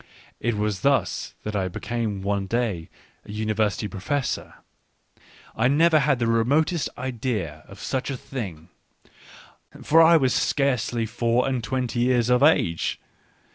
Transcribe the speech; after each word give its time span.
It 0.49 0.57
was 0.57 0.79
thus 0.81 1.35
that 1.43 1.55
I 1.55 1.67
became 1.67 2.23
one 2.23 2.47
day 2.47 2.89
a 3.23 3.31
University 3.31 3.87
Professor— 3.87 4.55
I 5.55 5.65
had 5.65 5.73
never 5.73 5.99
had 5.99 6.17
the 6.17 6.25
remotest 6.25 6.89
idea 6.97 7.63
of 7.67 7.79
such 7.79 8.09
a 8.09 8.17
thing; 8.17 8.69
for 9.83 10.01
I 10.01 10.17
was 10.17 10.33
scarcely 10.33 11.05
four 11.05 11.47
and 11.47 11.63
twenty 11.63 11.99
years 11.99 12.31
of 12.31 12.41
age. 12.41 12.99